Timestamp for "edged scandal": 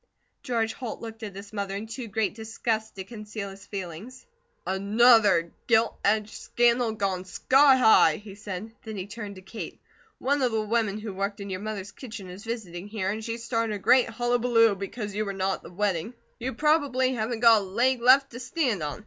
6.03-6.93